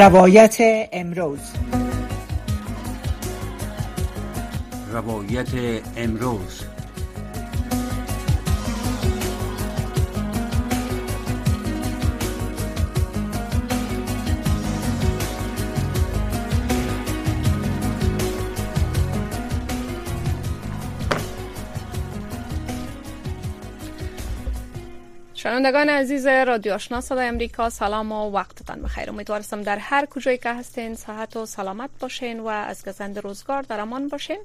[0.00, 0.56] روایت
[0.92, 1.40] امروز.
[4.92, 5.48] روایت
[5.96, 6.64] امروز.
[25.34, 28.30] شنوندگان عزیز رادیو آشنا صدای امریکا سلام و
[28.70, 29.10] وقتتان بخیر.
[29.10, 33.80] امیدوارم در هر کجایی که هستین صحت و سلامت باشین و از گزند روزگار در
[33.80, 34.40] امان باشین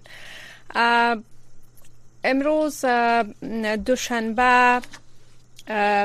[2.23, 2.85] امروز
[3.85, 4.81] دوشنبه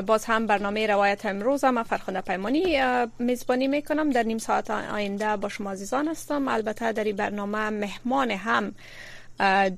[0.07, 2.77] باز هم برنامه روایت امروز هم فرخنده پیمانی
[3.19, 4.11] میزبانی می‌کنم.
[4.11, 6.49] در نیم ساعت آینده با شما عزیزان هستم.
[6.49, 8.75] البته در این برنامه مهمان هم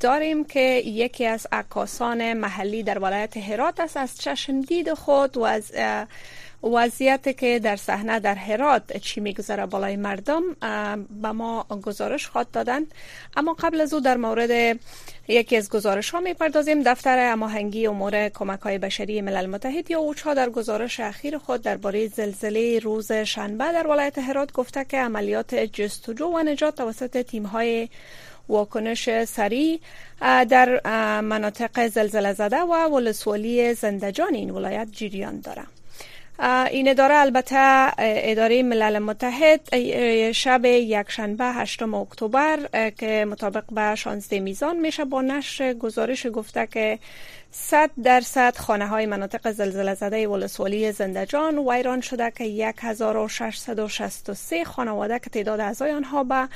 [0.00, 3.96] داریم که یکی از عکاسان محلی در ولایت هرات است.
[3.96, 5.72] از چشم دید خود و از
[6.62, 10.42] وضعیت که در صحنه در هرات چی میگذره بالای مردم
[11.22, 12.82] به ما گزارش خواد دادن
[13.36, 14.78] اما قبل از او در مورد
[15.28, 16.82] یکی از گزارش ها می‌پردازیم.
[16.82, 22.08] دفتر اماهنگی امور کمک های بشری ملل متحد یا اوچا در گزارش اخیر خود درباره
[22.08, 27.88] زلزله روز شنبه در ولایت هرات گفته که عملیات جستجو و نجات توسط تیم های
[28.48, 29.80] واکنش سریع
[30.20, 30.80] در
[31.20, 35.62] مناطق زلزله زده و ولسوالی زندجان این ولایت جریان داره
[36.42, 39.76] این اداره البته اداره ملل متحد
[40.32, 46.98] شب یکشنبه هشتم اکتبر که مطابق به 16 میزان میشه با نشر گزارش گفته که
[47.50, 55.30] 100 درصد خانه های مناطق زلزله زده ولسوالی زندجان ویران شده که 1663 خانواده که
[55.30, 56.48] تعداد اعضای آنها به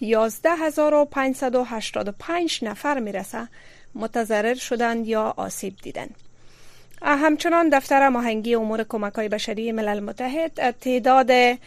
[0.00, 3.48] 11585 نفر می‌رسه
[3.94, 6.25] متضرر شدند یا آسیب دیدند.
[7.02, 11.58] همچنان دفتر ماهنگی امور کمک های بشری ملل متحد تعداد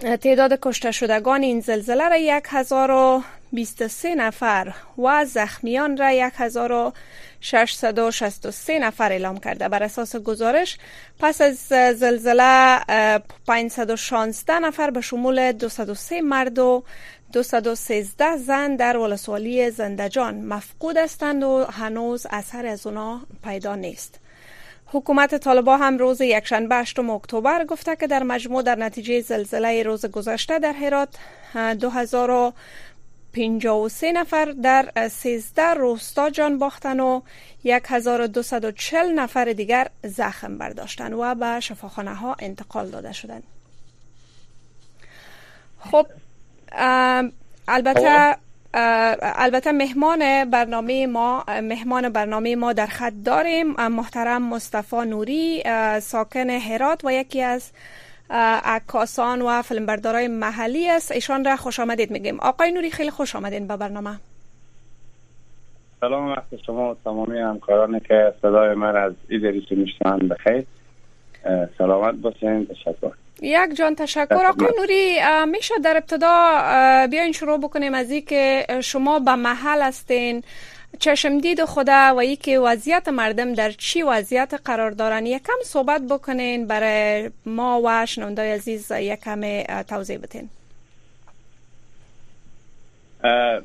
[0.00, 9.68] تعداد کشته شدگان این زلزله را 1023 نفر و زخمیان را 1663 نفر اعلام کرده.
[9.68, 10.78] بر اساس گزارش
[11.18, 11.56] پس از
[11.98, 12.80] زلزله
[13.46, 16.84] 516 نفر به شمول 203 مرد و
[17.32, 24.18] 213 زن در ولسوالی زندجان مفقود هستند و هنوز اثر از اونا پیدا نیست
[24.86, 30.06] حکومت طالبا هم روز یکشنبه 8 اکتبر گفته که در مجموع در نتیجه زلزله روز
[30.06, 31.08] گذشته در هرات
[31.54, 37.20] 2053 نفر در 13 روستا جان باختن و
[37.64, 43.42] 1240 نفر دیگر زخم برداشتن و به شفاخانه ها انتقال داده شدند.
[45.80, 46.06] خب
[47.68, 48.36] البته
[49.38, 55.62] البته مهمان برنامه ما مهمان برنامه ما در خط داریم محترم مصطفی نوری
[56.00, 57.70] ساکن هرات و یکی از
[58.64, 61.12] عکاسان و فیلمبردارای محلی است.
[61.12, 62.40] ایشان را خوش آمدید میگیم.
[62.40, 64.10] آقای نوری خیلی خوش آمدین به برنامه.
[66.00, 70.64] سلام وقت شما و تمامی همکارانی که صدای من از ایدریسی میشنن بخیر.
[71.78, 72.66] سلامت باشین.
[72.66, 73.12] تشکر.
[73.42, 74.46] یک جان تشکر.
[74.46, 80.42] آقای نوری میشه در ابتدا بیاین شروع بکنیم از که شما به محل هستین.
[80.98, 85.26] چشم دید خدا و که وضعیت مردم در چی وضعیت قرار دارن.
[85.26, 90.48] یکم صحبت بکنین برای ما و شنوندای عزیز یکم توضیح بتین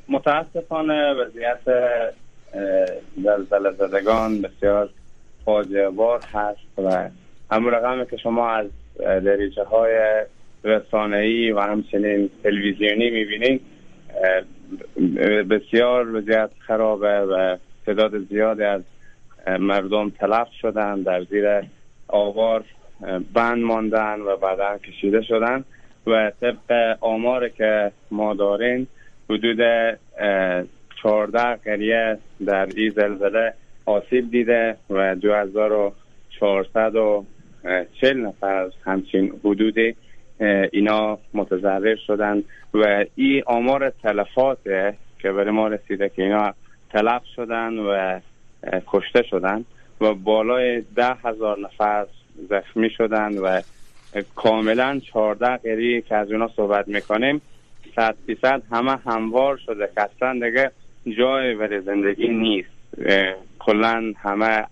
[0.10, 1.60] متاسفانه وضعیت
[3.24, 4.90] زلزله زدگان بسیار
[5.46, 7.10] فاجعه بار هست و
[7.52, 8.66] همون رقمی که شما از
[9.00, 10.26] دریچه های
[10.64, 13.62] رسانه‌ای و همچنین تلویزیونی می‌بینید
[15.50, 18.82] بسیار وضعیت خرابه و تعداد زیادی از
[19.60, 21.62] مردم تلف شدن در زیر
[22.08, 22.64] آوار
[23.34, 25.64] بند ماندن و بعدا کشیده شدن
[26.08, 28.88] و طبق آمار که ما داریم
[29.30, 29.60] حدود
[31.04, 33.54] 14 قریه در این زلزله
[33.86, 35.16] آسیب دیده و
[37.64, 39.76] 2440 نفر از همچین حدود
[40.72, 42.44] اینا متضرر شدن
[42.74, 44.58] و این آمار تلفات
[45.20, 46.54] که برای ما رسیده که اینا
[46.90, 48.20] تلف شدن و
[48.88, 49.66] کشته شدن
[50.02, 52.06] و بالای ده هزار نفر
[52.50, 53.62] زخمی شدن و
[54.36, 57.42] کاملا چهارده قری که از اونا صحبت می‌کنیم
[57.96, 60.72] صد فیصد همه هموار شده که اصلا دیگه
[61.18, 62.70] جای برای زندگی نیست.
[63.60, 64.66] کلا همه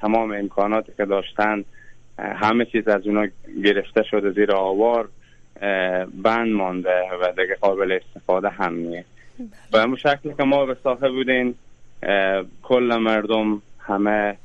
[0.00, 1.64] تمام امکاناتی که داشتن
[2.18, 3.26] همه چیز از اونا
[3.64, 5.08] گرفته شده زیر آوار
[6.22, 9.08] بند مانده و دیگه قابل استفاده هم نیست.
[9.72, 11.54] و همون شکلی که ما به ساحه بودین
[12.62, 14.36] کل مردم همه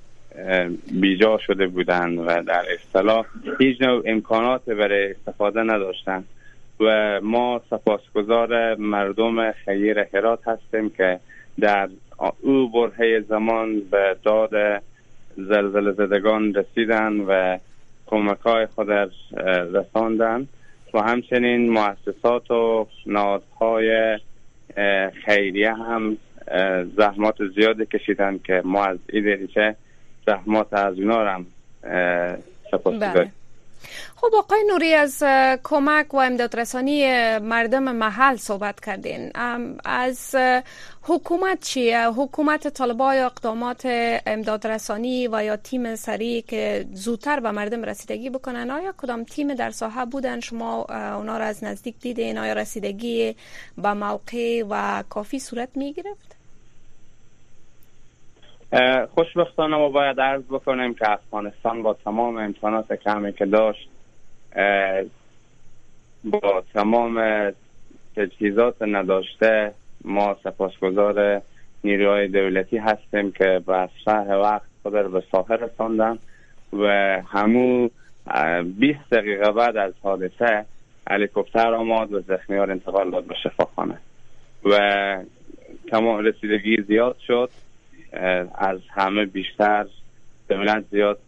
[0.91, 3.25] بیجا شده بودند و در اصطلاح
[3.59, 6.27] هیچ نوع امکانات برای استفاده نداشتند
[6.79, 11.19] و ما سپاسگزار مردم خیر هرات هستیم که
[11.59, 11.89] در
[12.41, 14.83] او برهه زمان به داد
[15.37, 17.57] زلزله زدگان رسیدن و
[18.07, 18.87] کمک های خود
[19.73, 20.47] رساندن
[20.93, 24.19] و همچنین مؤسسات و نهادهای
[25.25, 26.17] خیریه هم
[26.97, 29.47] زحمات زیادی کشیدن که ما از این
[30.27, 31.45] زحمات از اونا هم
[32.71, 33.31] سپاس بله.
[34.15, 35.23] خب آقای نوری از
[35.63, 37.03] کمک و امدادرسانی
[37.39, 39.31] مردم محل صحبت کردین
[39.85, 40.35] از
[41.01, 43.81] حکومت چیه؟ حکومت طالبای اقدامات
[44.25, 49.71] امدادرسانی و یا تیم سریع که زودتر به مردم رسیدگی بکنن آیا کدام تیم در
[49.71, 50.85] ساحه بودن شما
[51.15, 53.35] اونا را از نزدیک دیدین آیا رسیدگی
[53.77, 56.40] به موقع و کافی صورت می گرفت؟
[59.15, 63.89] خوشبختانه ما باید عرض بکنیم که افغانستان با تمام امکانات کمی که داشت
[66.23, 67.21] با تمام
[68.15, 69.73] تجهیزات نداشته
[70.05, 71.41] ما سپاسگزار
[71.83, 76.17] نیروهای دولتی هستیم که به اسرع وقت خود به ساحل رساندن
[76.73, 76.87] و
[77.27, 77.89] همو
[78.79, 80.65] 20 دقیقه بعد از حادثه
[81.09, 83.97] هلیکوپتر آماد و زخمیار انتقال داد به شفاخانه
[84.63, 84.77] و
[85.87, 87.49] تمام رسیدگی زیاد شد.
[88.55, 89.85] از همه بیشتر
[90.49, 91.19] دولت زیاد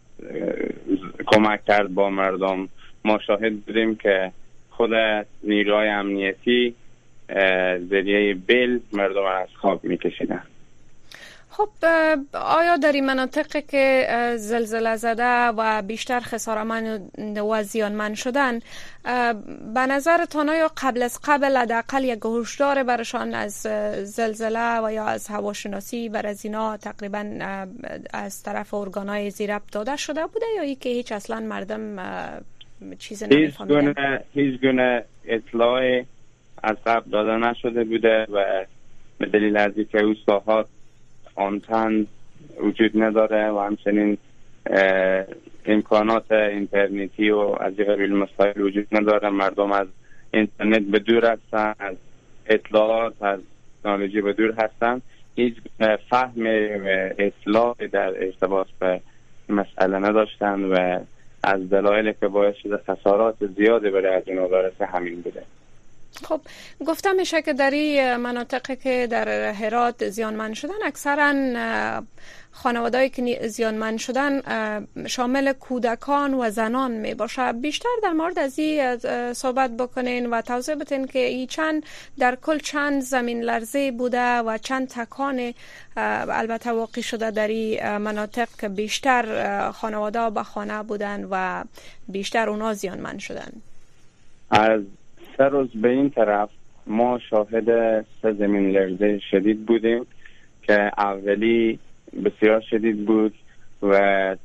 [1.26, 2.68] کمک کرد با مردم.
[3.04, 4.32] ما شاهد بودیم که
[4.70, 4.90] خود
[5.42, 6.74] نیروهای امنیتی
[7.90, 10.42] ذریعه بل مردم از خواب میکشیدن
[11.56, 11.68] خب
[12.32, 14.06] آیا در این مناطق که
[14.36, 18.58] زلزله زده و بیشتر خسارمند و زیانمند شدن
[19.74, 23.52] به نظرتان آیا قبل از قبل حداقل یک هشدار برشان از
[24.02, 27.24] زلزله و یا از هواشناسی بر از اینا تقریبا
[28.12, 31.96] از طرف ارگانهای زیرب داده شده بوده یا ای که هیچ اصلا مردم
[32.98, 36.02] چیز نمیفهمیدن؟ هیچ گونه اطلاع
[36.62, 38.64] از قبل داده نشده بوده و
[39.18, 40.14] به دلیل از که او
[41.34, 42.06] آنتن
[42.60, 44.18] وجود نداره و همچنین
[45.66, 49.30] امکانات اینترنتی و از قبیل مسائل وجود نداره.
[49.30, 49.86] مردم از
[50.34, 51.96] اینترنت به دور هستن از
[52.46, 53.40] اطلاعات از
[53.80, 55.02] تکنولوژی به دور هستن.
[55.36, 55.54] هیچ
[56.10, 56.48] فهم و
[57.18, 59.00] اطلاع در ارتباط به
[59.48, 61.00] مسئله نداشتن و
[61.44, 64.38] از دلایل که باعث شده خسارات زیاده برای از این
[64.80, 65.42] همین بوده.
[66.22, 66.40] خب
[66.86, 71.32] گفتم میشه که در این مناطق که در هرات زیانمند شدن اکثرا
[72.54, 74.42] خانوادهایی که زیانمند شدن
[75.06, 78.98] شامل کودکان و زنان می باشه بیشتر در مورد از این
[79.32, 81.82] صحبت بکنین و توضیح بتین که ای چند
[82.18, 85.54] در کل چند زمین لرزه بوده و چند تکان
[85.96, 91.64] البته واقع شده در این مناطق که بیشتر خانواده به خانه بودن و
[92.08, 93.52] بیشتر اونا زیانمند شدن.
[94.50, 94.80] از
[95.36, 96.48] سه روز به این طرف
[96.86, 100.06] ما شاهد سه زمین لرزه شدید بودیم
[100.62, 101.78] که اولی
[102.24, 103.34] بسیار شدید بود
[103.82, 104.36] و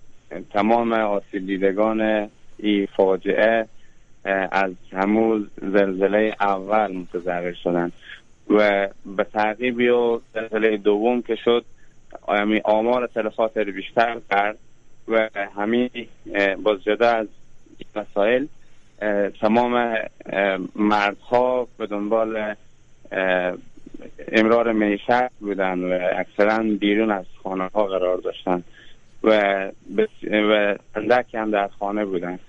[0.54, 3.68] تمام آسیب دیدگان این فاجعه
[4.52, 7.92] از همون زلزله اول متضرر شدن
[8.50, 8.88] و
[9.18, 11.66] به تعقیبی و زلزله دوم که شد
[12.64, 14.58] آمار تلفات بیشتر کرد
[15.08, 15.90] و همین
[16.64, 17.28] بازجده از
[17.96, 18.46] مسائل
[19.42, 19.96] تمام
[20.76, 22.56] مردها به دنبال
[24.32, 28.64] امرار میشت بودن و اکثرا بیرون از خانه ها قرار داشتن
[29.24, 29.32] و
[30.24, 32.40] و اندکی هم در خانه بودن.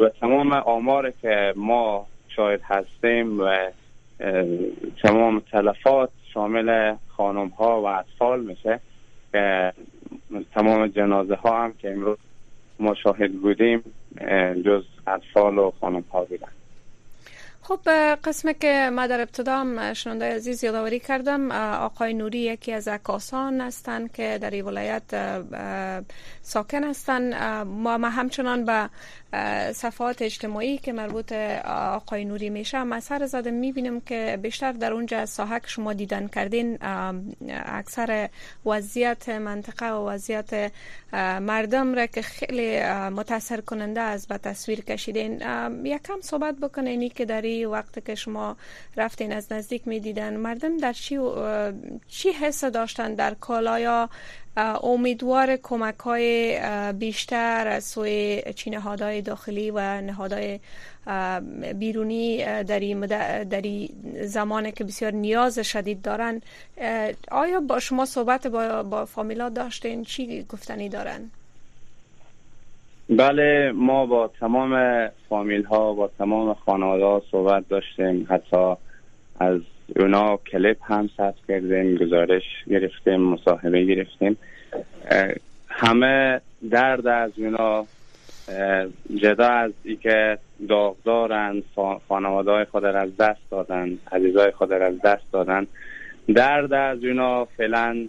[0.00, 3.56] و تمام آمار که ما شاید هستیم و
[5.02, 8.80] تمام تلفات شامل خانم ها و اطفال میشه
[9.32, 9.72] که
[10.54, 12.18] تمام جنازه ها هم که امروز
[12.78, 13.84] ما شاهد بودیم
[14.64, 16.48] جز اطفال و خانم ها بودن.
[17.62, 17.80] خب
[18.24, 24.12] قسمه که ما در ابتدا شنونده عزیز یادآوری کردم آقای نوری یکی از عکاسان هستند
[24.12, 25.02] که در ولایت
[26.44, 27.34] ساکن هستند
[27.64, 28.90] ما همچنان به
[29.72, 31.32] صفحات اجتماعی که مربوط
[31.66, 36.78] آقای نوری میشه مسر زده می‌بینیم که بیشتر در اونجا ساحه که شما دیدن کردین.
[37.50, 38.28] اکثر
[38.66, 40.72] وضعیت منطقه و وضعیت
[41.40, 45.42] مردم را که خیلی متاثر کننده از به تصویر کشیدین.
[45.84, 48.56] یکم صحبت بکنین که در داخلی وقتی که شما
[48.96, 51.18] رفتین از نزدیک می‌دیدن مردم در چی
[52.08, 54.08] چی حس داشتن؟ در کالا
[54.56, 56.58] امیدوار کمک های
[56.92, 60.60] بیشتر از سوی چی نهادهای داخلی و نهادهای
[61.78, 62.78] بیرونی در
[63.44, 63.62] در
[64.20, 66.40] زمانی که بسیار نیاز شدید دارن
[67.30, 71.30] آیا با شما صحبت با, با فامیلا داشتین چی گفتنی دارن؟
[73.10, 78.74] بله ما با تمام فامیل ها با تمام خانواده ها صحبت داشتیم حتی
[79.40, 79.60] از
[79.96, 84.36] اونا کلیپ هم ثبت کردیم گزارش گرفتیم مصاحبه گرفتیم.
[85.68, 87.86] همه درد از اونا
[89.14, 90.38] جدا از اینکه
[90.68, 91.62] داغدارن
[92.08, 95.66] خانواده خود از دست دادن عزیزای خود از دست دادن.
[96.34, 98.08] درد از اونا فعلا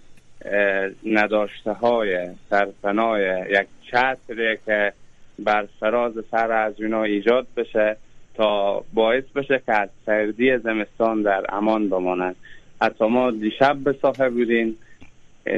[1.05, 4.93] نداشته های سرپنای یک چتری که
[5.39, 7.97] بر فراز سر از اونا ایجاد بشه.
[8.37, 12.35] تا باعث بشه که از سردی زمستان در امان بمانند
[12.81, 14.77] حتی ما دیشب به صاحب بودیم.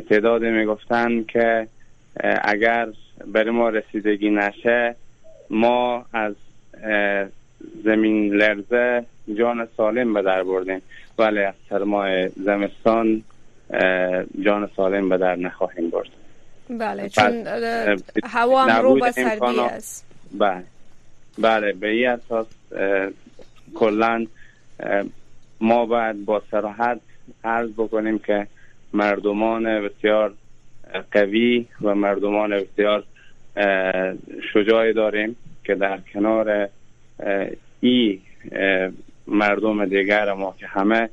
[0.09, 1.67] تعداد می‌گفتن که
[2.41, 2.87] اگر
[3.27, 4.95] برای ما رسیدگی نشه
[5.49, 6.33] ما از
[7.83, 9.05] زمین لرزه
[9.37, 10.81] جان سالم به در بردیم.
[11.19, 13.23] ولی از سرمای زمستان
[14.41, 16.09] جان سالم به در نخواهیم برد.
[16.69, 17.43] بله چون
[18.23, 20.05] هوا هم رو با سردی است.
[20.37, 20.63] بله.
[21.37, 22.47] بله به این اساس
[23.73, 24.25] کلا
[25.61, 26.99] ما باید با سراحت
[27.43, 28.47] عرض بکنیم که
[28.93, 30.33] مردمان بسیار
[31.11, 33.03] قوی و مردمان بسیار
[34.53, 36.69] شجاعی داریم که در کنار
[37.81, 38.19] ای
[39.27, 41.09] مردم دیگر ما که همه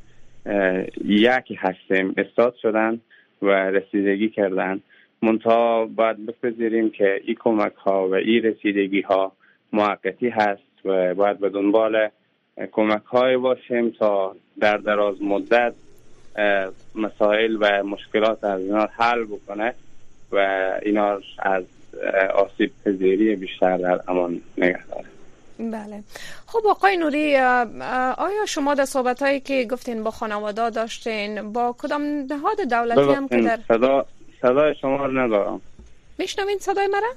[1.04, 3.00] یکی هستیم استاد شدن
[3.42, 4.80] و رسیدگی کردن.
[5.22, 9.32] منتها باید بپذیریم که این کمک ها و این رسیدگی ها
[9.72, 10.73] موقتی هست.
[10.84, 12.08] و باید به دنبال
[12.72, 15.74] کمک های باشیم تا در دراز مدت
[16.94, 19.74] مسائل و مشکلات از اینا حل بکنه
[20.32, 20.38] و
[20.82, 21.64] اینا از
[22.34, 25.04] آسیب پذیری بیشتر در امان نگه داره
[25.58, 26.02] بله.
[26.46, 27.36] خب آقای نوری
[28.16, 33.28] آیا شما در صحبت هایی که گفتین با خانواده داشتین با کدام نهاد دولتی هم
[33.28, 34.06] که در صدا
[34.42, 35.60] صدای شما رو ندارم.
[36.18, 37.12] میشنوین صدای مرا؟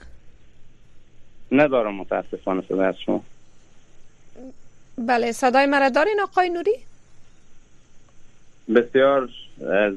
[1.52, 3.24] ندارم متاسفانه صدای شما.
[4.98, 6.76] بله صدای مرا دارین آقای نوری؟
[8.76, 9.30] بسیار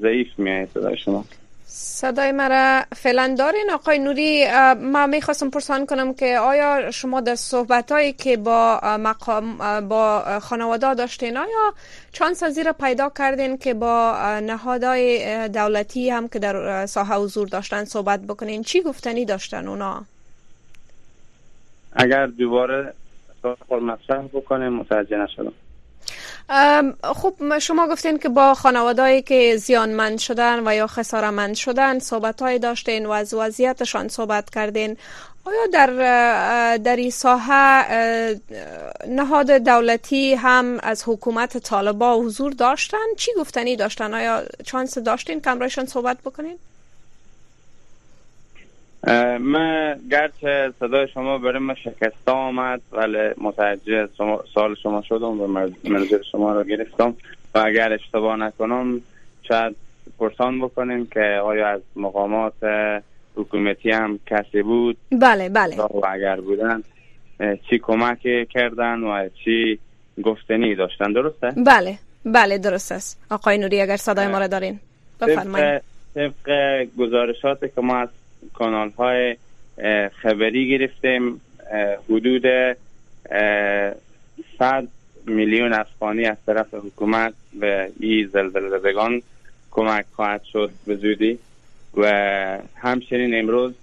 [0.02, 1.24] ضعیف میاد صدای شما.
[1.66, 4.46] صدای مرا فعلا دارین آقای نوری؟
[4.82, 10.94] ما می‌خواستم پرسان کنم که آیا شما در صحبت هایی که با مقام با خانواده
[10.94, 11.74] داشتین آیا
[12.12, 17.84] چانس از را پیدا کردین که با نهادهای دولتی هم که در ساحه حضور داشتن
[17.84, 20.04] صحبت بکنین؟ چی گفتنی داشتن اونا؟
[21.92, 22.94] اگر دوباره
[23.42, 25.52] سوال مطرح بکنیم متوجه نشدم.
[27.02, 32.58] خب شما گفتین که با خانوادهایی که زیانمند شدن و یا خسارمند شدن صحبت های
[32.58, 34.96] داشتین و از وضعیتشان صحبت کردین.
[35.44, 35.86] آیا در
[36.76, 37.84] در این ساحه
[39.08, 45.86] نهاد دولتی هم از حکومت طالبا حضور داشتن؟ چی گفتنی داشتن؟ آیا چانس داشتین کمرایشان
[45.86, 46.58] صحبت بکنین؟
[49.40, 54.08] من گرچه صدای شما برای من شکسته آمد ولی متوجه
[54.54, 55.46] سال شما شدم و
[55.84, 57.14] منظر شما رو گرفتم
[57.54, 59.00] و اگر اشتباه نکنم
[59.42, 59.76] شاید
[60.18, 62.54] پرسان بکنیم که آیا از مقامات
[63.36, 65.76] حکومتی هم کسی بود؟ بله بله.
[65.76, 66.82] و اگر بودن
[67.70, 69.78] چی کمک کردن و چی
[70.22, 73.20] گفتنی داشتن؟ درسته؟ بله بله درست است.
[73.30, 74.80] آقای نوری اگر صدای ما را دارین
[75.20, 75.82] بفرمایید.
[76.14, 78.08] طبق گزارشات که ما از
[78.54, 79.36] کانال های
[80.22, 81.40] خبری گرفتیم
[82.08, 82.76] حدود
[84.58, 84.88] 100
[85.26, 89.22] میلیون افغانی از طرف حکومت به این زلزله زدگان
[89.70, 91.38] کمک خواهد شد به زودی.
[91.96, 92.06] و
[92.76, 93.74] همچنین امروز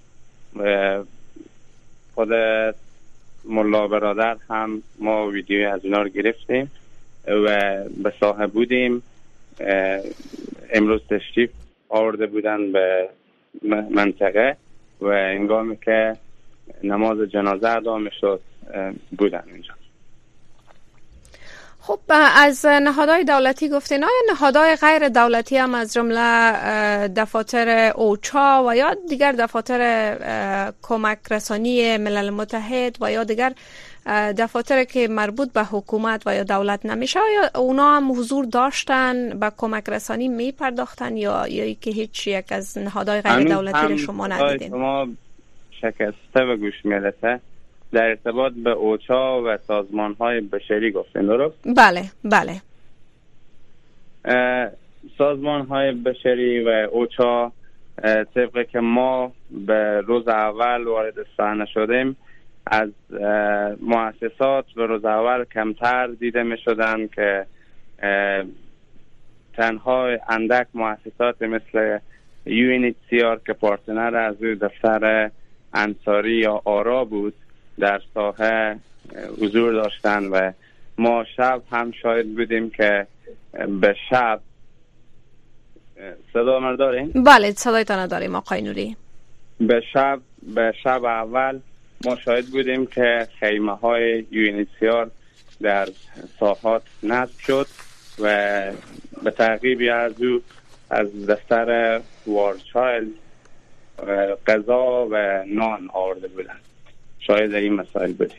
[2.16, 2.30] خود
[3.46, 6.72] ملا برادر هم ما ویدیو از اونا رو گرفتیم
[7.28, 9.04] و به صاحب بودیم.
[10.74, 11.50] امروز تشریف
[11.90, 13.10] آورده بودن به
[13.92, 14.58] منطقه
[15.02, 16.18] و انگامی که
[16.84, 18.42] نماز جنازه ادا شد
[19.18, 19.74] بودن اینجا.
[21.88, 22.00] خب
[22.36, 26.52] از نهادهای دولتی گفتین آیا نهادهای غیر دولتی هم از جمله
[27.08, 33.54] دفاتر اوچا و یا دیگر دفاتر کمک رسانی ملل متحد و یا دیگر
[34.38, 39.52] دفاتر که مربوط به حکومت و یا دولت نمیشه یا اونا هم حضور داشتن به
[39.58, 44.28] کمک رسانی می پرداختن یا یا که هیچ یک از نهادهای غیر دولتی رو شما
[44.28, 45.08] ندیدین؟ شما
[45.82, 47.40] شکسته و گوش میلته
[47.92, 52.62] در ارتباط به اوچا و سازمان های بشری گفتین درست؟ بله بله.
[55.18, 57.52] سازمان های بشری و اوچا
[58.36, 62.18] طبقه که ما به روز اول وارد صحنه شدیم
[62.72, 62.90] از
[63.82, 67.46] مؤسسات به روز اول کمتر دیده می شدن که
[69.54, 71.98] تنها اندک مؤسسات مثل
[72.48, 75.32] UNHCR که پارتنر از دفتر
[75.74, 77.34] انصاری یا آرا بود
[77.80, 78.76] در ساحه
[79.42, 80.52] حضور داشتن و
[80.98, 83.08] ما شب هم شاید بودیم که
[83.82, 84.40] به شب
[86.34, 88.96] صدا من داریم؟ بله صدایتان داریم آقای نوری
[89.60, 90.20] به شب
[90.56, 91.60] به شب اول
[92.06, 95.12] ما شاهد بودیم که خیمه های یونیسیار
[95.62, 95.88] در
[96.40, 97.68] ساحات نصب شد
[98.20, 98.62] و
[99.24, 100.42] به تعقیبی از او
[100.90, 103.12] از دفتر وارچایل
[104.48, 106.60] غذا و نان آورده بودن
[107.20, 108.38] شاید این مسائل بودیم.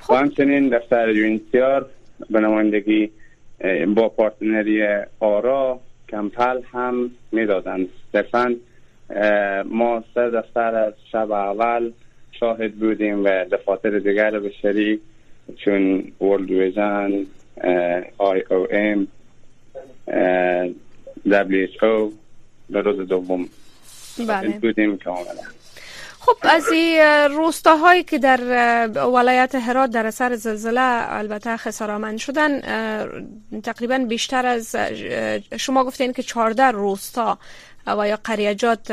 [0.00, 0.12] خب.
[0.12, 1.90] و همچنین دفتر یونیسیار
[2.30, 3.10] به نمایندگی
[3.94, 4.86] با پارتنری
[5.20, 7.88] آرا کمپل هم می‌دادند.
[8.12, 8.56] صرفا
[9.64, 11.92] ما سه دفتر از شب اول
[12.40, 15.00] شاهد بودیم و دفاتر دیگر بشری
[15.64, 17.26] چون World Vision
[18.18, 19.08] IOM
[21.32, 22.12] دبلیو او
[22.72, 23.48] در روز دوم
[24.28, 24.48] بله.
[24.48, 25.10] بودیم که
[26.20, 28.40] خب از این روستاهایی که در
[28.88, 32.60] ولایت هرات در اثر زلزله البته خساره‌مند شدن
[33.60, 34.76] تقریبا بیشتر از
[35.56, 37.38] شما گفتین که 14 روستا
[37.86, 38.92] و یا قریجات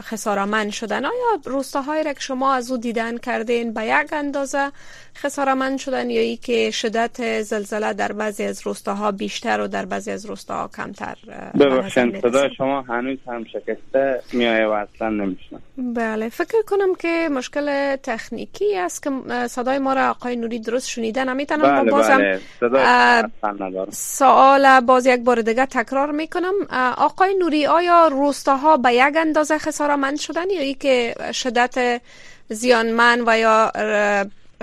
[0.00, 1.04] خسارمند شدن.
[1.04, 4.72] آیا روستاهایی را که شما از او دیدن کردین به یک اندازه
[5.16, 10.10] خسارمند شدن یا ای که شدت زلزله در بعضی از روستاها بیشتر و در بعضی
[10.10, 11.14] از روستاها کمتر
[11.60, 15.62] ببخشید صدای شما هنوز هم شکسته میایه و اصلا نمیشنم.
[15.78, 19.10] بله فکر کنم که مشکل تکنیکی است که
[19.48, 21.28] صدای ما را آقای نوری درست شنیدن.
[21.28, 23.86] نمی‌تونم بله بازم بله.
[23.90, 26.54] سوال باز یک بار دیگه تکرار می‌کنم.
[26.96, 32.02] آقای نوری آیا روستاها به یک اندازه خسارمند شدن یا ای که شدت
[32.48, 33.72] زیانمن و یا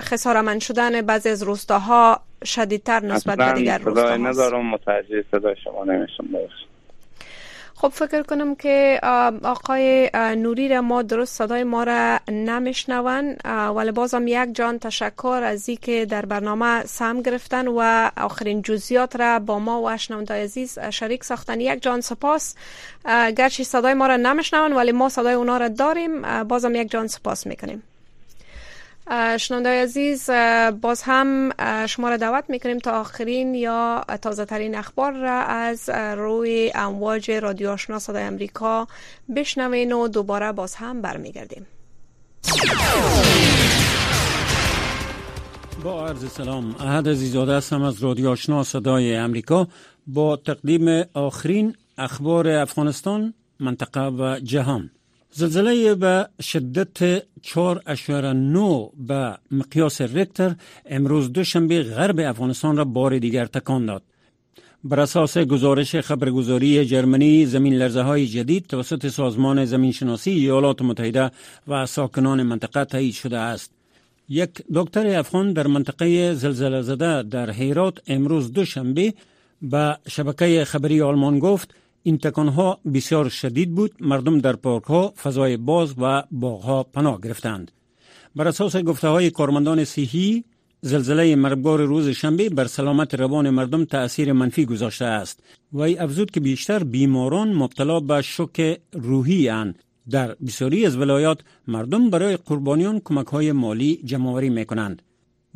[0.00, 6.24] خسارمند شدن بعضی از روستاها شدیدتر نسبت به دیگر روستاها ندارم متوجه صدای شما نمیشم
[7.84, 9.00] خب فکر کنم که
[9.42, 13.36] آقای نوری را ما درست صدای ما را نمیشنون.
[13.76, 19.38] ولی بازم یک جان تشکر از که در برنامه سم گرفتن و آخرین جزیات را
[19.38, 21.60] با ما و اشنونده عزیز شریک ساختن.
[21.60, 22.54] یک جان سپاس.
[23.36, 26.44] گرچه صدای ما را نمیشنون ولی ما صدای اونا را داریم.
[26.44, 27.82] بازم یک جان سپاس می‌کنیم.
[29.38, 30.30] شنونده عزیز
[30.80, 31.50] باز هم
[31.86, 37.70] شما را دعوت می‌کنیم تا آخرین یا تازه ترین اخبار را از روی امواج رادیو
[37.70, 38.88] آشنا صدای امریکا
[39.36, 41.66] بشنوین و دوباره باز هم برمیگردیم.
[45.84, 49.68] با عرض سلام احد عزیزاده هستم از رادیو آشنا صدای امریکا.
[50.06, 54.90] با تقدیم آخرین اخبار افغانستان منطقه و جهان.
[55.36, 57.24] زلزله به شدت 4.9
[58.98, 60.54] به مقیاس رکتر
[60.86, 64.02] امروز دوشنبه غرب افغانستان را بار دیگر تکان داد.
[64.84, 71.30] بر اساس گزارش خبرگزاری جرمنی زمین لرزه های جدید توسط سازمان زمین شناسی ایالات متحده
[71.68, 73.70] و ساکنان منطقه تایید شده است.
[74.28, 79.14] یک دکتر افغان در منطقه زلزله زده در هیرات امروز دوشنبه
[79.62, 81.74] به شبکه خبری آلمان گفت
[82.06, 83.92] این ها بسیار شدید بود.
[84.00, 87.70] مردم در پارک ها فضای باز و باغ ها پناه گرفتند.
[88.36, 90.44] بر اساس گفته های کارمندان صحی
[90.80, 95.42] زلزله مرگبار روز شنبه بر سلامت روان مردم تأثیر منفی گذاشته است.
[95.72, 99.78] و ای افزود که بیشتر بیماران مبتلا به شوک روحی اند.
[100.10, 105.02] در بسیاری از ولایات مردم برای قربانیان کمک های مالی جمعآوری می کنند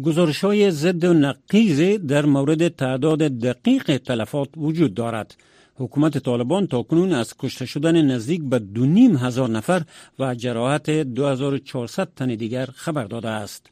[0.04, 5.36] گزارش های ضد و نقیز در مورد تعداد دقیق تلفات وجود دارد.
[5.78, 9.82] حکومت طالبان تا کنون از کشته شدن نزدیک به دو نیم هزار نفر
[10.18, 13.66] و جراحت 2400 تن دیگر خبر داده است.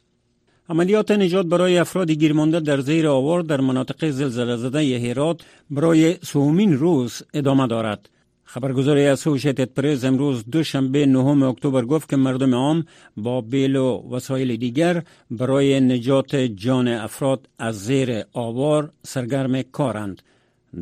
[0.69, 6.73] عملیات نجات برای افراد گیرمانده در زیر آوار در مناطق زلزله زده هرات برای سومین
[6.77, 8.09] روز ادامه دارد.
[8.43, 12.85] خبرگزاری اسوشیتد پرز امروز دوشنبه نهم اکتبر گفت که مردم عام
[13.17, 20.21] با بیل و وسایل دیگر برای نجات جان افراد از زیر آوار سرگرم کارند.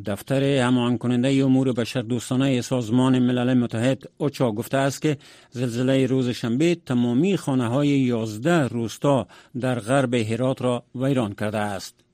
[0.06, 5.18] دفتر همان کننده امور بشر دوستانه سازمان ملل متحد اوچا گفته است که
[5.52, 9.28] زلزله روز شنبه تمامی خانه های 11 روستا
[9.60, 12.05] در غرب هرات را ویران کرده است.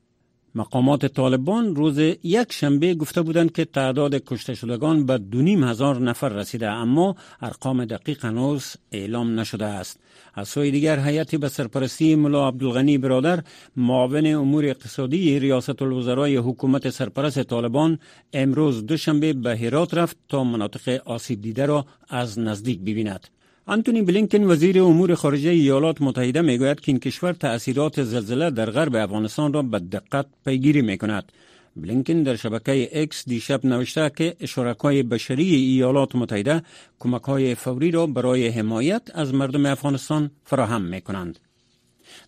[0.54, 6.28] مقامات طالبان روز یک شنبه گفته بودند که تعداد کشته شدگان به دونیم هزار نفر
[6.28, 10.00] رسیده اما ارقام دقیق هنوز اعلام نشده است.
[10.34, 13.42] از سوی دیگر هیئتی به سرپرستی ملا عبدالغنی برادر
[13.76, 17.98] معاون امور اقتصادی ریاست الوزرای حکومت سرپرست طالبان
[18.32, 23.28] امروز دوشنبه به هرات رفت تا مناطق آسیب دیده را از نزدیک ببیند.
[23.66, 28.94] انتونی بلینکن وزیر امور خارجه ایالات متحده می‌گوید که این کشور تأثیرات زلزله در غرب
[28.96, 31.32] افغانستان را به دقت پیگیری می کند.
[31.76, 36.62] بلینکن در شبکه اکس دیشب نوشته که شرکای بشری ایالات متحده
[36.98, 41.38] کمک های فوری را برای حمایت از مردم افغانستان فراهم می کنند.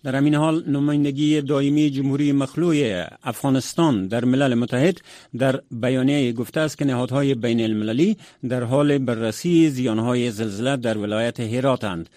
[0.04, 5.00] در همین حال نمایندگی دائمی جمهوری مخلوع افغانستان در ملل متحد
[5.38, 8.16] در بیانیه گفته است که نهادهای بین المللی
[8.48, 12.08] در حال بررسی زیانهای زلزله در ولایت هراتند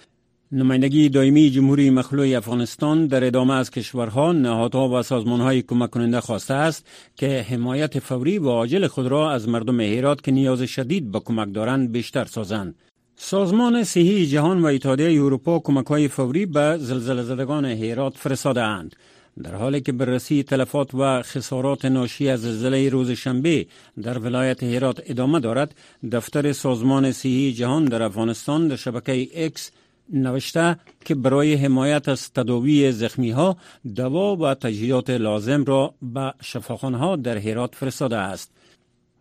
[0.51, 6.53] نمایندگی دائمی جمهوری مخلوع افغانستان در ادامه از کشورها، نهادها و سازمانهای کمک کننده خواسته
[6.53, 11.19] است که حمایت فوری و عاجل خود را از مردم هرات که نیاز شدید به
[11.19, 12.75] کمک دارند بیشتر سازند.
[13.19, 18.95] سازمان صحی جهان و اتحادیه اروپا کمک های فوری به زلزله زدگان هرات فرستاده اند.
[19.43, 23.65] در حالی که بررسی تلفات و خسارات ناشی از زلزله روز شنبه
[24.03, 25.75] در ولایت هرات ادامه دارد
[26.11, 29.71] دفتر سازمان صحی جهان در افغانستان در شبکه اکس
[30.13, 33.57] نوشته که برای حمایت از تداوی زخمی ها
[33.95, 38.51] دوا و تجهیزات لازم را به شفاخانه ها در هرات فرستاده است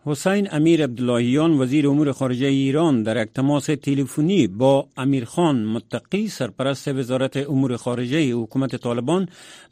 [0.09, 6.89] حسین امیر عبداللهیان وزیر امور خارجه ایران در یک تماس تلفنی با امیرخان متقی سرپرست
[6.89, 9.29] وزارت امور خارجه حکومت طالبان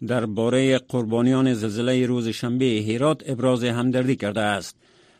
[0.07, 4.77] درباره قربانیان زلزله روز شنبه هرات ابراز همدردی کرده است.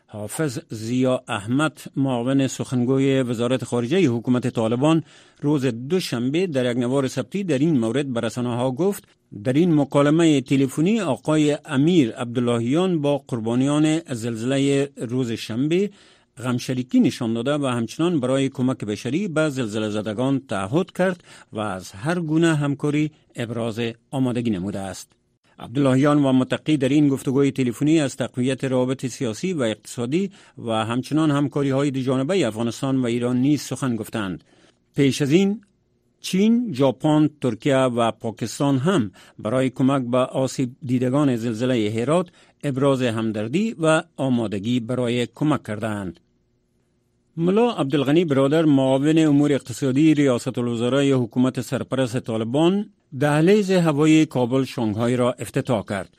[0.07, 5.03] حافظ زیا احمد معاون سخنگوی وزارت خارجه حکومت طالبان
[5.41, 9.03] روز دوشنبه در یک نوار ثبتی در این مورد به ها گفت
[9.43, 15.89] در این مکالمه تلفنی آقای امیر عبداللهیان با قربانیان زلزله روز شنبه
[16.37, 21.91] غمشریکی نشان داده و همچنان برای کمک بشری به زلزله زدگان تعهد کرد و از
[21.91, 23.79] هر گونه همکاری ابراز
[24.11, 25.11] آمادگی نموده است.
[25.59, 31.31] عبداللهیان و متقی در این گفتگوی تلفنی از تقویت روابط سیاسی و اقتصادی و همچنان
[31.31, 34.43] همکاری های جانبه افغانستان و ایران نیز سخن گفتند.
[34.95, 35.61] پیش از این
[36.27, 42.27] چین، ژاپن، ترکیه و پاکستان هم برای کمک به آسیب دیدگان زلزله هرات
[42.63, 46.19] ابراز همدردی و آمادگی برای کمک کردند.
[47.37, 55.15] ملا عبدالغنی برادر معاون امور اقتصادی ریاست الوزرای حکومت سرپرست طالبان دهلیز هوایی کابل شانگهای
[55.15, 56.09] را افتتاح کرد.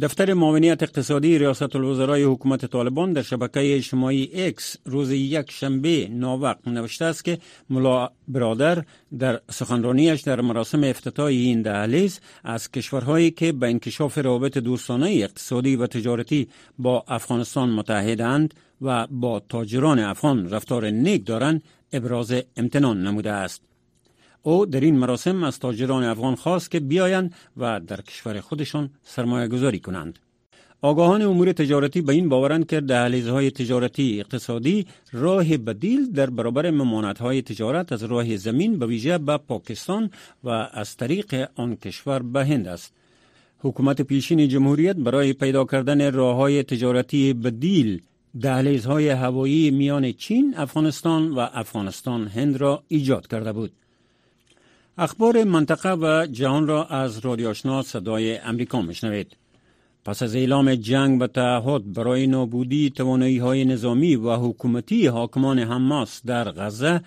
[0.00, 6.68] دفتر معاونیت اقتصادی ریاست الوزرای حکومت طالبان در شبکه اجتماعی X روز یک شنبه ناوقت
[6.68, 7.38] نوشته است که
[7.70, 8.84] ملا برادر
[9.18, 15.76] در سخنرانیش در مراسم افتتاح این دهلیز از کشورهایی که به انکشاف روابط دوستانه اقتصادی
[15.76, 23.30] و تجارتی با افغانستان متعهدند و با تاجران افغان رفتار نیک دارند ابراز امتنان نموده
[23.32, 23.71] است.
[24.42, 29.48] او در این مراسم از تاجران افغان خواست که بیایند و در کشور خودشان سرمایه
[29.48, 30.18] گذاری کنند.
[30.84, 36.66] آگاهان امور تجارتی به این باورند که دهلیزهای تجارتی اقتصادی راه بدیل در برابر
[37.20, 40.10] های تجارت از راه زمین به ویژه به پاکستان
[40.44, 42.94] و از طریق آن کشور به هند است.
[43.58, 48.02] حکومت پیشین جمهوریت برای پیدا کردن راه های تجارتی بدیل
[48.40, 53.72] دهلیزهای هوایی میان چین، افغانستان و افغانستان هند را ایجاد کرده بود.
[54.98, 59.36] اخبار منطقه و جهان را از رادیو آشنا صدای امریکا میشنوید.
[60.04, 66.22] پس از اعلام جنگ و تعهد برای نابودی توانایی های نظامی و حکومتی حاکمان حماس
[66.26, 67.00] در غزه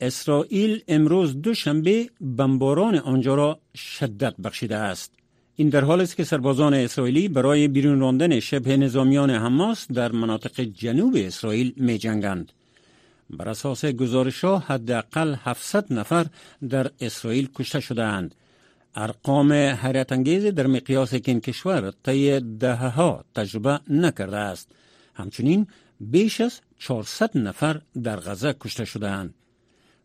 [0.00, 5.12] اسرائیل امروز دوشنبه بمباران آنجا را شدت بخشیده است.
[5.56, 10.60] این در حال است که سربازان اسرائیلی برای بیرون راندن شبه نظامیان حماس در مناطق
[10.60, 12.52] جنوب اسرائیل می جنگند.
[13.30, 16.26] بر اساس گزارش ها حداقل 700 نفر
[16.68, 18.34] در اسرائیل کشته شدهاند.
[18.94, 24.72] ارقام حیرت انگیز در مقیاس که این کشور طی دهه ها تجربه نکرده است.
[25.14, 25.66] همچنین
[26.00, 29.34] بیش از 400 نفر در غزه کشته شدهاند.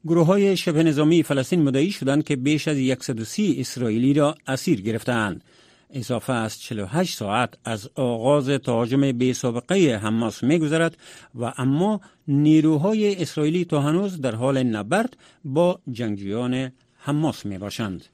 [0.06, 5.44] گروه های شبه نظامی فلسطین مدعی شدند که بیش از 130 اسرائیلی را اسیر گرفتند.
[5.94, 10.98] اضافه از 48 ساعت از آغاز تهاجم بی سابقه حماس می گذرد
[11.36, 18.06] و اما نیروهای اسرائیلی تا هنوز در حال نبرد با جنگجویان حماس می باشند.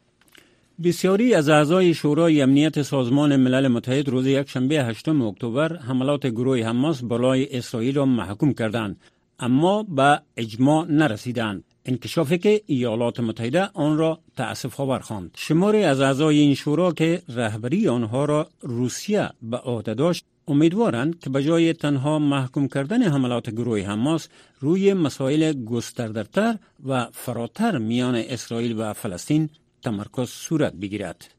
[0.84, 7.04] بسیاری از اعضای شورای امنیت سازمان ملل متحد روز یکشنبه 8 اکتبر حملات گروه حماس
[7.04, 9.02] بالای اسرائیل را محکوم کردند
[9.40, 16.02] اما به اجماع نرسیدند انکشافی که ایالات متحده آن را تأسف آور خواند شماری از
[16.02, 21.74] اعضای این شورا که رهبری آنها را روسیه به عهده داشت امیدوارند که به جای
[21.74, 24.28] تنها محکوم کردن حملات گروه حماس
[24.60, 29.50] روی مسائل گستردهتر و فراتر میان اسرائیل و فلسطین
[29.82, 31.39] تمرکز صورت بگیرد.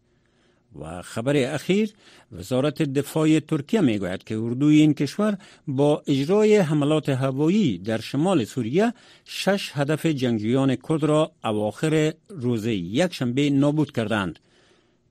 [0.79, 1.91] و خبر اخیر
[2.33, 8.45] وزارت دفاع ترکیه می گوید که اردوی این کشور با اجرای حملات هوایی در شمال
[8.45, 14.39] سوریه شش هدف جنگجویان کرد را اواخر روز یکشنبه نابود کردند.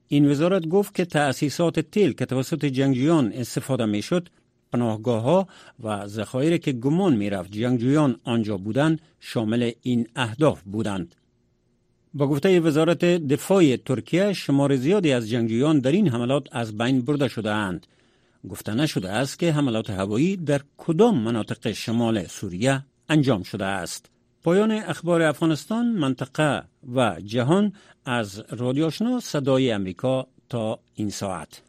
[0.08, 4.28] این وزارت گفت که تأسیسات تیل که توسط جنگجویان استفاده می شد
[4.72, 5.48] پناهگاه ها
[5.82, 11.14] و ذخایر که گمان می رفت جنگجویان آنجا بودند شامل این اهداف بودند.
[12.14, 17.28] با گفته وزارت دفاع ترکیه شمار زیادی از جنگجویان در این حملات از بین برده
[17.28, 17.86] شده اند.
[18.50, 24.06] گفته نشده است که حملات هوایی در کدام مناطق شمال سوریه انجام شده است.
[24.42, 26.62] پایان اخبار افغانستان، منطقه
[26.94, 27.72] و جهان
[28.04, 31.62] از رادیو آشنا صدای امریکا تا این ساعت.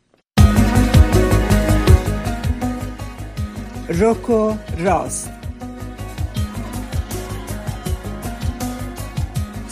[3.89, 5.40] روکو راست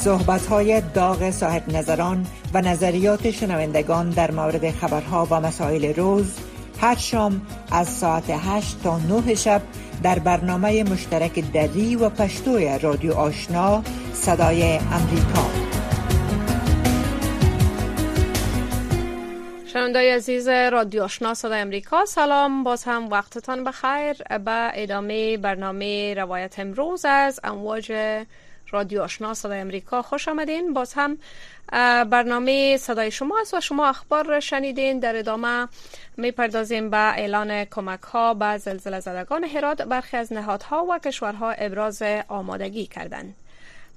[0.04, 6.40] صحبت های داغ صاحب نظران و نظریات شنوندگان در مورد خبرها و مسائل روز
[6.82, 9.62] هر شام از ساعت 8 تا 9 شب
[10.04, 13.84] در برنامه مشترک دری و پشتوی رادیو آشنا
[14.14, 15.50] صدای امریکا.
[19.74, 22.06] شنوندای عزیز رادیو آشنا صدای امریکا.
[22.06, 22.64] سلام.
[22.64, 24.14] باز هم وقتتان بخیر.
[24.46, 27.92] به ادامه برنامه روایت امروز از امواج
[28.72, 30.02] رادیو آشنا صدای امریکا.
[30.02, 30.74] خوش آمدین.
[30.74, 31.18] باز هم
[32.10, 35.00] برنامه صدای شما است و شما اخبار شنیدین.
[35.00, 35.68] در ادامه
[36.18, 39.82] می‌پردازیم به اعلان کمک ها به زلزله زدگان هرات.
[39.82, 43.36] برخی از نهادها و کشورها ابراز آمادگی کردند.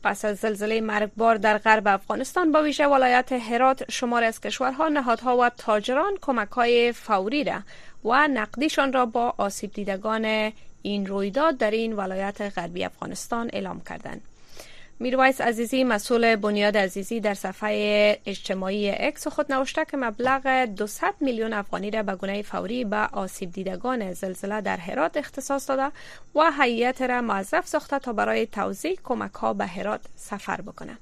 [0.05, 5.37] پس از زلزله مرگبار در غرب افغانستان با ویژه ولایت هرات شمار از کشورها نهادها
[5.37, 7.61] و تاجران کمک های فوری را
[8.05, 14.21] و نقدیشان را با آسیب دیدگان این رویداد در این ولایت غربی افغانستان اعلام کردند.
[15.03, 21.53] میرویس عزیزی مسئول بنیاد عزیزی در صفحه اجتماعی اکس خود نوشته که مبلغ 200 میلیون
[21.53, 25.93] افغانی را به گونه فوری به آسیب دیدگان زلزله در هرات اختصاص داده
[26.35, 30.99] و هیئت را موظف ساخته تا برای توزیع کمک ها به هرات سفر بکنه.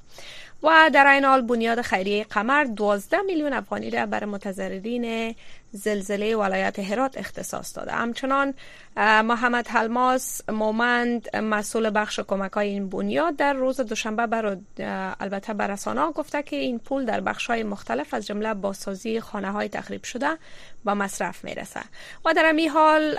[0.62, 5.34] و در این حال بنیاد خیریه قمر 12 میلیون افغانی را برای متضررین
[5.72, 7.92] زلزله ولایت هرات اختصاص داده.
[7.92, 8.54] همچنان
[8.96, 14.56] محمد حلماس مومند مسئول بخش کمک های این بنیاد در روز دوشنبه بر
[15.20, 19.68] البته برسانا گفته که این پول در بخش های مختلف از جمله بازسازی خانه های
[19.68, 20.28] تخریب شده
[20.84, 21.80] با مصرف می‌رسه.
[22.24, 23.18] و در این حال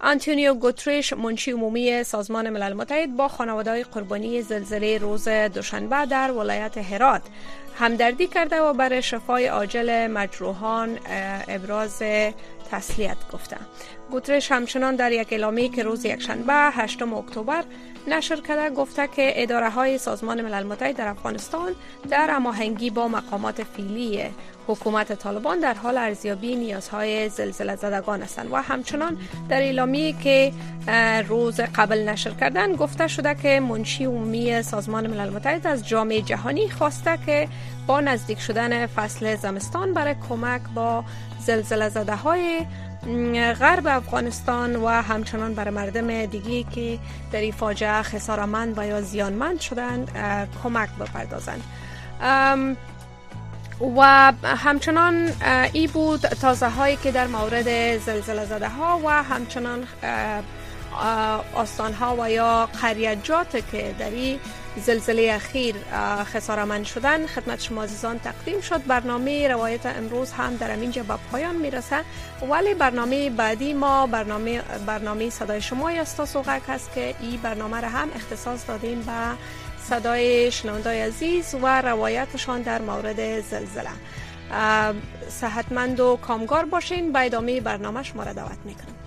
[0.00, 6.32] آنتونیو گوتریش منشی عمومی سازمان ملل متحد با خانواده های قربانی زلزله روز دوشنبه در
[6.32, 7.22] ولایت هرات
[7.78, 10.98] همدردی کرده و برای شفای عاجل مجروحان
[11.48, 12.02] ابراز
[12.70, 13.56] تسلیت گفته.
[14.10, 17.64] گوترش همچنان در یک اعلامی که روز یکشنبه 8 اکتبر
[18.06, 21.72] نشر کرده گفته که اداره های سازمان ملل متحد در افغانستان
[22.10, 24.24] در هماهنگی با مقامات فیلی
[24.68, 28.52] حکومت طالبان در حال ارزیابی نیازهای زلزله زدگان هستند.
[28.52, 30.52] و همچنان در اعلامی که
[31.28, 36.68] روز قبل نشر کردن گفته شده که منشی عمومی سازمان ملل متحد از جامعه جهانی
[36.68, 37.48] خواسته که
[37.86, 41.04] با نزدیک شدن فصل زمستان برای کمک با
[41.40, 42.60] زلزله زده های
[43.60, 46.98] غرب افغانستان و همچنان برای مردم دیگی که
[47.32, 50.10] در این فاجعه خسارمند و یا زیانمند شدند
[50.62, 51.62] کمک بپردازند.
[53.96, 55.32] و همچنان
[55.72, 59.86] ای بود تازه هایی که در مورد زلزله زده ها و همچنان
[61.54, 64.38] آستان ها و یا قریجات که در این
[64.80, 65.74] زلزله اخیر
[66.24, 67.26] خسارمند شدن.
[67.26, 68.86] خدمت شما عزیزان تقدیم شد.
[68.86, 72.00] برنامه روایت امروز هم در اینجا به پایان می‌رسه.
[72.50, 77.88] ولی برنامه بعدی ما برنامه برنامه صدای شما است سوغک هست که این برنامه را
[77.88, 79.12] هم اختصاص دادیم به
[79.88, 83.90] صدای شنوندای عزیز و روایتشان در مورد زلزله.
[85.28, 87.12] صحتمند و کامگار باشین.
[87.12, 88.97] به ادامه برنامه شما را دعوت می‌کنم.